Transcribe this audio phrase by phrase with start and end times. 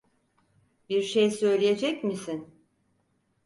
[0.89, 2.53] Bir şey söyleyecek misin?